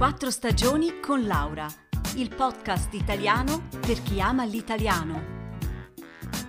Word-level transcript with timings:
Quattro 0.00 0.30
stagioni 0.30 0.98
con 0.98 1.26
Laura, 1.26 1.66
il 2.16 2.34
podcast 2.34 2.94
italiano 2.94 3.68
per 3.68 4.02
chi 4.02 4.18
ama 4.18 4.46
l'italiano. 4.46 5.52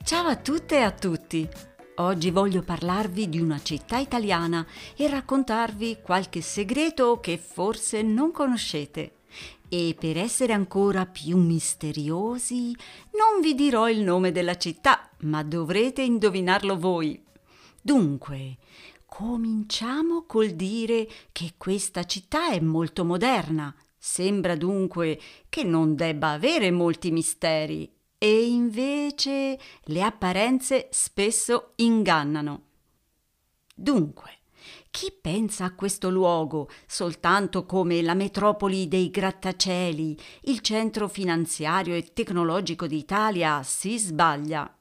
Ciao 0.03 0.27
a 0.27 0.35
tutte 0.35 0.75
e 0.75 0.81
a 0.81 0.91
tutti! 0.91 1.47
Oggi 1.95 2.31
voglio 2.31 2.61
parlarvi 2.61 3.29
di 3.29 3.39
una 3.39 3.61
città 3.61 3.97
italiana 3.97 4.67
e 4.97 5.07
raccontarvi 5.07 5.99
qualche 6.03 6.41
segreto 6.41 7.21
che 7.21 7.37
forse 7.37 8.01
non 8.01 8.33
conoscete. 8.33 9.18
E 9.67 9.95
per 9.99 10.17
essere 10.17 10.53
ancora 10.53 11.05
più 11.05 11.37
misteriosi, 11.37 12.75
non 13.11 13.41
vi 13.41 13.53
dirò 13.53 13.89
il 13.89 14.01
nome 14.01 14.31
della 14.31 14.57
città, 14.57 15.09
ma 15.21 15.43
dovrete 15.43 16.01
indovinarlo 16.01 16.77
voi. 16.77 17.23
Dunque, 17.81 18.57
cominciamo 19.05 20.23
col 20.25 20.51
dire 20.51 21.07
che 21.31 21.53
questa 21.57 22.03
città 22.05 22.49
è 22.51 22.59
molto 22.59 23.05
moderna. 23.05 23.73
Sembra 23.97 24.55
dunque 24.55 25.19
che 25.49 25.63
non 25.63 25.95
debba 25.95 26.31
avere 26.31 26.71
molti 26.71 27.11
misteri. 27.11 27.91
E 28.17 28.47
invece 28.47 29.57
le 29.83 30.03
apparenze 30.03 30.89
spesso 30.91 31.73
ingannano. 31.75 32.63
Dunque, 33.73 34.38
chi 34.91 35.11
pensa 35.19 35.65
a 35.65 35.73
questo 35.73 36.09
luogo 36.09 36.69
soltanto 36.87 37.65
come 37.65 38.01
la 38.01 38.13
metropoli 38.13 38.87
dei 38.87 39.09
grattacieli, 39.09 40.17
il 40.43 40.59
centro 40.61 41.07
finanziario 41.07 41.95
e 41.95 42.13
tecnologico 42.13 42.87
d'Italia, 42.87 43.61
si 43.63 43.97
sbaglia. 43.97 44.73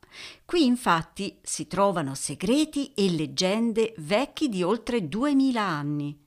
Qui 0.45 0.65
infatti 0.65 1.39
si 1.43 1.67
trovano 1.67 2.15
segreti 2.15 2.93
e 2.95 3.11
leggende 3.11 3.95
vecchi 3.99 4.49
di 4.49 4.63
oltre 4.63 5.09
duemila 5.09 5.63
anni. 5.63 6.19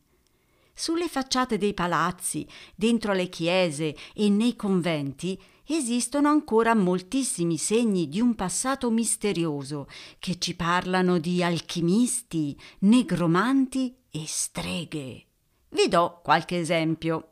Sulle 0.73 1.07
facciate 1.07 1.57
dei 1.57 1.73
palazzi, 1.73 2.47
dentro 2.75 3.13
le 3.13 3.29
chiese 3.29 3.95
e 4.13 4.29
nei 4.29 4.55
conventi 4.55 5.39
esistono 5.75 6.29
ancora 6.29 6.73
moltissimi 6.75 7.57
segni 7.57 8.07
di 8.09 8.19
un 8.19 8.35
passato 8.35 8.89
misterioso 8.89 9.87
che 10.19 10.37
ci 10.39 10.55
parlano 10.55 11.17
di 11.17 11.43
alchimisti, 11.43 12.59
negromanti 12.79 13.95
e 14.11 14.23
streghe. 14.25 15.25
Vi 15.69 15.87
do 15.87 16.19
qualche 16.23 16.59
esempio. 16.59 17.29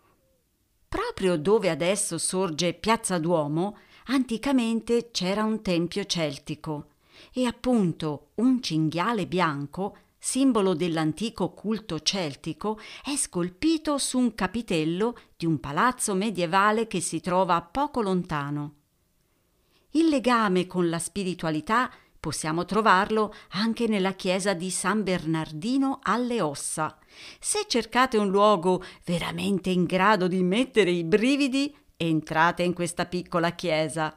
Proprio 0.87 1.37
dove 1.37 1.69
adesso 1.69 2.17
sorge 2.17 2.73
Piazza 2.73 3.17
Duomo, 3.19 3.77
anticamente 4.05 5.11
c'era 5.11 5.43
un 5.43 5.61
tempio 5.61 6.05
celtico 6.05 6.87
e 7.33 7.45
appunto 7.45 8.31
un 8.35 8.61
cinghiale 8.61 9.27
bianco 9.27 9.97
simbolo 10.19 10.73
dell'antico 10.73 11.53
culto 11.53 12.01
celtico, 12.01 12.77
è 13.03 13.15
scolpito 13.15 13.97
su 13.97 14.19
un 14.19 14.35
capitello 14.35 15.17
di 15.37 15.45
un 15.45 15.59
palazzo 15.59 16.13
medievale 16.13 16.87
che 16.87 16.99
si 16.99 17.21
trova 17.21 17.61
poco 17.61 18.01
lontano. 18.01 18.73
Il 19.91 20.09
legame 20.09 20.67
con 20.67 20.89
la 20.89 20.99
spiritualità 20.99 21.89
possiamo 22.19 22.65
trovarlo 22.65 23.33
anche 23.51 23.87
nella 23.87 24.11
chiesa 24.11 24.53
di 24.53 24.69
San 24.69 25.03
Bernardino 25.03 25.99
alle 26.03 26.41
Ossa. 26.41 26.97
Se 27.39 27.65
cercate 27.67 28.17
un 28.17 28.29
luogo 28.29 28.83
veramente 29.05 29.69
in 29.69 29.85
grado 29.85 30.27
di 30.27 30.43
mettere 30.43 30.91
i 30.91 31.05
brividi, 31.05 31.73
entrate 31.95 32.63
in 32.63 32.73
questa 32.73 33.05
piccola 33.05 33.51
chiesa 33.51 34.15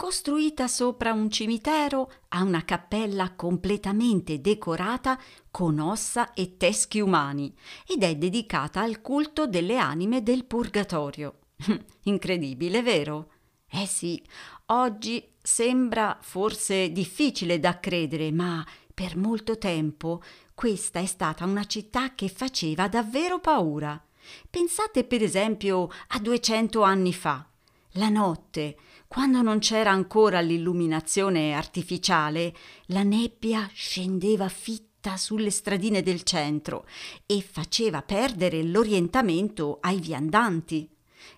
costruita 0.00 0.66
sopra 0.66 1.12
un 1.12 1.28
cimitero, 1.28 2.10
ha 2.28 2.42
una 2.42 2.64
cappella 2.64 3.34
completamente 3.34 4.40
decorata 4.40 5.20
con 5.50 5.78
ossa 5.78 6.32
e 6.32 6.56
teschi 6.56 7.00
umani 7.00 7.54
ed 7.86 8.02
è 8.02 8.16
dedicata 8.16 8.80
al 8.80 9.02
culto 9.02 9.46
delle 9.46 9.76
anime 9.76 10.22
del 10.22 10.46
purgatorio. 10.46 11.40
Incredibile, 12.04 12.80
vero? 12.80 13.28
Eh 13.68 13.84
sì, 13.84 14.24
oggi 14.68 15.22
sembra 15.42 16.16
forse 16.22 16.90
difficile 16.92 17.60
da 17.60 17.78
credere, 17.78 18.32
ma 18.32 18.66
per 18.94 19.18
molto 19.18 19.58
tempo 19.58 20.22
questa 20.54 21.00
è 21.00 21.06
stata 21.06 21.44
una 21.44 21.66
città 21.66 22.14
che 22.14 22.30
faceva 22.30 22.88
davvero 22.88 23.38
paura. 23.38 24.02
Pensate 24.48 25.04
per 25.04 25.22
esempio 25.22 25.90
a 26.08 26.18
200 26.18 26.80
anni 26.80 27.12
fa. 27.12 27.46
La 27.94 28.08
notte, 28.08 28.76
quando 29.12 29.42
non 29.42 29.58
c'era 29.58 29.90
ancora 29.90 30.40
l'illuminazione 30.40 31.52
artificiale, 31.52 32.54
la 32.86 33.02
nebbia 33.02 33.68
scendeva 33.72 34.48
fitta 34.48 35.16
sulle 35.16 35.50
stradine 35.50 36.00
del 36.00 36.22
centro 36.22 36.86
e 37.26 37.42
faceva 37.42 38.02
perdere 38.02 38.62
l'orientamento 38.62 39.78
ai 39.80 39.98
viandanti. 39.98 40.88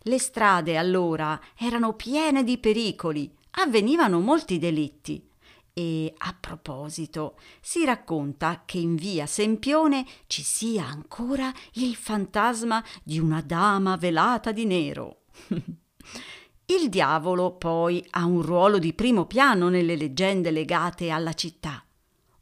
Le 0.02 0.18
strade 0.18 0.76
allora 0.76 1.40
erano 1.56 1.94
piene 1.94 2.44
di 2.44 2.58
pericoli, 2.58 3.34
avvenivano 3.52 4.20
molti 4.20 4.58
delitti. 4.58 5.26
E 5.72 6.12
a 6.14 6.36
proposito, 6.38 7.38
si 7.62 7.86
racconta 7.86 8.64
che 8.66 8.76
in 8.76 8.96
via 8.96 9.24
Sempione 9.24 10.04
ci 10.26 10.42
sia 10.42 10.84
ancora 10.84 11.50
il 11.76 11.94
fantasma 11.94 12.84
di 13.02 13.18
una 13.18 13.40
dama 13.40 13.96
velata 13.96 14.52
di 14.52 14.66
nero. 14.66 15.22
Il 16.66 16.88
diavolo 16.88 17.52
poi 17.52 18.04
ha 18.10 18.24
un 18.24 18.40
ruolo 18.40 18.78
di 18.78 18.92
primo 18.92 19.26
piano 19.26 19.68
nelle 19.68 19.96
leggende 19.96 20.50
legate 20.50 21.10
alla 21.10 21.32
città. 21.32 21.84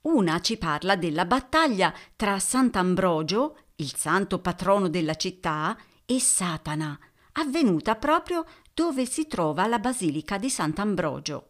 Una 0.03 0.41
ci 0.41 0.56
parla 0.56 0.97
della 0.97 1.25
battaglia 1.25 1.92
tra 2.16 2.38
Sant'Ambrogio, 2.38 3.56
il 3.76 3.94
santo 3.97 4.38
patrono 4.38 4.88
della 4.88 5.14
città, 5.14 5.76
e 6.04 6.20
Satana, 6.20 6.98
avvenuta 7.32 7.97
proprio 7.97 8.44
dove 8.75 9.06
si 9.06 9.26
trova 9.26 9.66
la 9.66 9.78
basilica 9.78 10.38
di 10.38 10.50
Sant'Ambrogio. 10.50 11.47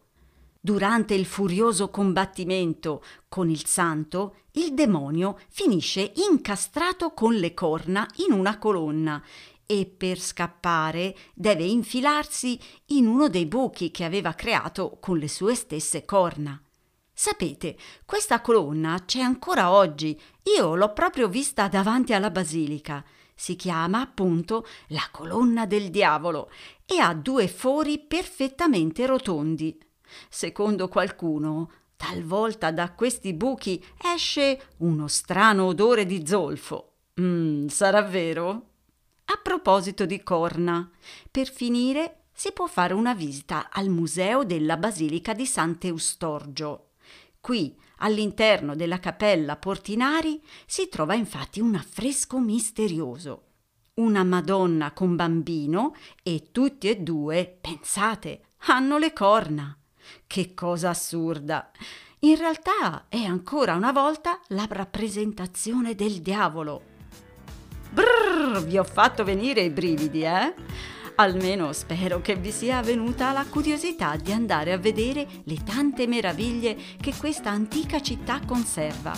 Durante 0.59 1.13
il 1.13 1.25
furioso 1.25 1.89
combattimento 1.89 3.03
con 3.27 3.49
il 3.49 3.65
santo, 3.65 4.35
il 4.51 4.73
demonio 4.73 5.39
finisce 5.49 6.11
incastrato 6.29 7.13
con 7.13 7.33
le 7.33 7.53
corna 7.53 8.07
in 8.27 8.31
una 8.31 8.57
colonna 8.59 9.21
e 9.71 9.85
per 9.85 10.19
scappare 10.19 11.15
deve 11.33 11.63
infilarsi 11.63 12.59
in 12.87 13.07
uno 13.07 13.29
dei 13.29 13.45
buchi 13.45 13.89
che 13.89 14.03
aveva 14.03 14.33
creato 14.33 14.97
con 14.99 15.17
le 15.17 15.29
sue 15.29 15.55
stesse 15.55 16.03
corna. 16.03 16.61
Sapete, 17.13 17.77
questa 18.03 18.41
colonna 18.41 19.01
c'è 19.05 19.21
ancora 19.21 19.71
oggi. 19.71 20.19
Io 20.57 20.75
l'ho 20.75 20.91
proprio 20.91 21.29
vista 21.29 21.69
davanti 21.69 22.11
alla 22.11 22.31
basilica. 22.31 23.01
Si 23.33 23.55
chiama 23.55 24.01
appunto 24.01 24.67
la 24.87 25.07
colonna 25.09 25.65
del 25.65 25.89
diavolo 25.89 26.51
e 26.85 26.99
ha 26.99 27.13
due 27.13 27.47
fori 27.47 27.97
perfettamente 27.97 29.05
rotondi. 29.05 29.79
Secondo 30.27 30.89
qualcuno, 30.89 31.71
talvolta 31.95 32.71
da 32.71 32.91
questi 32.91 33.33
buchi 33.33 33.81
esce 34.13 34.73
uno 34.79 35.07
strano 35.07 35.67
odore 35.67 36.05
di 36.05 36.27
zolfo. 36.27 36.95
Mm, 37.21 37.67
sarà 37.67 38.01
vero? 38.01 38.70
A 39.33 39.39
proposito 39.41 40.05
di 40.05 40.23
corna, 40.23 40.89
per 41.31 41.49
finire 41.49 42.23
si 42.33 42.51
può 42.51 42.67
fare 42.67 42.93
una 42.93 43.13
visita 43.13 43.69
al 43.71 43.87
Museo 43.87 44.43
della 44.43 44.75
Basilica 44.75 45.33
di 45.33 45.45
Sant'Eustorgio. 45.45 46.89
Qui, 47.39 47.73
all'interno 47.99 48.75
della 48.75 48.99
cappella 48.99 49.55
Portinari, 49.55 50.43
si 50.65 50.89
trova 50.89 51.13
infatti 51.13 51.61
un 51.61 51.75
affresco 51.75 52.39
misterioso. 52.39 53.43
Una 53.93 54.25
Madonna 54.25 54.91
con 54.91 55.15
bambino 55.15 55.95
e 56.23 56.49
tutti 56.51 56.89
e 56.89 56.97
due, 56.97 57.57
pensate, 57.61 58.47
hanno 58.65 58.97
le 58.97 59.13
corna. 59.13 59.73
Che 60.27 60.53
cosa 60.53 60.89
assurda! 60.89 61.71
In 62.19 62.35
realtà 62.35 63.05
è 63.07 63.23
ancora 63.23 63.75
una 63.75 63.93
volta 63.93 64.41
la 64.47 64.67
rappresentazione 64.69 65.95
del 65.95 66.19
diavolo. 66.19 66.90
Brrr, 68.41 68.65
vi 68.65 68.79
ho 68.79 68.83
fatto 68.83 69.23
venire 69.23 69.61
i 69.61 69.69
brividi, 69.69 70.23
eh? 70.23 70.55
Almeno 71.15 71.73
spero 71.73 72.21
che 72.21 72.35
vi 72.35 72.51
sia 72.51 72.81
venuta 72.81 73.31
la 73.31 73.45
curiosità 73.47 74.15
di 74.15 74.31
andare 74.31 74.71
a 74.71 74.79
vedere 74.79 75.27
le 75.43 75.57
tante 75.63 76.07
meraviglie 76.07 76.75
che 76.99 77.13
questa 77.15 77.51
antica 77.51 78.01
città 78.01 78.39
conserva. 78.43 79.13